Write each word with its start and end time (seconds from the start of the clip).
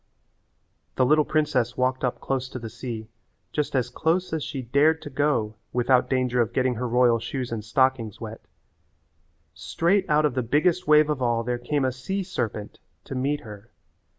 The 0.95 1.05
little 1.05 1.23
princess 1.25 1.77
walked 1.77 2.03
up 2.03 2.19
close 2.19 2.49
to 2.49 2.57
the 2.57 2.71
sea, 2.71 3.07
just 3.51 3.75
as 3.75 3.91
close 3.91 4.33
as 4.33 4.43
she 4.43 4.63
dared 4.63 4.99
to 5.03 5.11
go 5.11 5.53
without 5.73 6.09
danger 6.09 6.41
of 6.41 6.53
getting 6.53 6.73
her 6.73 6.87
royal 6.87 7.19
shoes 7.19 7.51
and 7.51 7.63
stockings 7.63 8.19
wet. 8.19 8.41
Straight 9.53 10.09
out 10.09 10.25
of 10.25 10.33
the 10.33 10.41
biggest 10.41 10.87
wave 10.87 11.11
of 11.11 11.21
all 11.21 11.43
there 11.43 11.59
came 11.59 11.85
a 11.85 11.91
sea 11.91 12.23
serpent 12.23 12.79
to 13.03 13.13
meet 13.13 13.41
her. 13.41 13.69